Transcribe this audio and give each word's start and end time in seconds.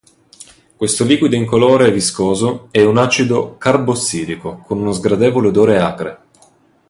Questo 0.77 1.03
liquido 1.05 1.35
incolore 1.35 1.85
e 1.85 1.91
viscoso 1.91 2.69
è 2.71 2.83
un 2.83 2.97
acido 2.97 3.59
carbossilico 3.59 4.63
con 4.65 4.79
uno 4.79 4.93
sgradevole 4.93 5.49
odore 5.49 5.79
acre. 5.79 6.19